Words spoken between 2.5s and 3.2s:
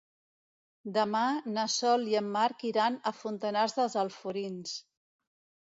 iran a